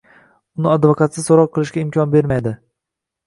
[0.61, 2.55] uni advokatsiz so‘roq qilishga imkon bermaydi